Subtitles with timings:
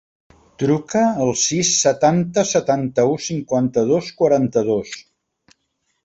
[0.61, 4.95] Truca al sis, setanta, setanta-u, cinquanta-dos, quaranta-dos.